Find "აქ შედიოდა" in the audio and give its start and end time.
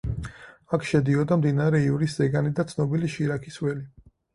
0.77-1.39